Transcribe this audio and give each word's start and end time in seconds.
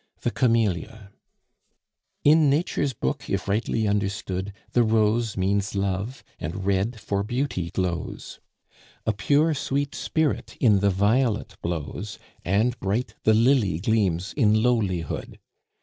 THE 0.21 0.31
CAMELLIA. 0.31 1.11
In 2.23 2.49
Nature's 2.49 2.91
book, 2.93 3.29
if 3.29 3.47
rightly 3.47 3.87
understood, 3.87 4.51
The 4.71 4.81
rose 4.81 5.37
means 5.37 5.75
love, 5.75 6.23
and 6.39 6.65
red 6.65 6.99
for 6.99 7.21
beauty 7.21 7.69
glows; 7.69 8.39
A 9.05 9.13
pure, 9.13 9.53
sweet 9.53 9.93
spirit 9.93 10.57
in 10.59 10.79
the 10.79 10.89
violet 10.89 11.55
blows, 11.61 12.17
And 12.43 12.79
bright 12.79 13.13
the 13.25 13.35
lily 13.35 13.77
gleams 13.79 14.33
in 14.33 14.63
lowlihood. 14.63 15.37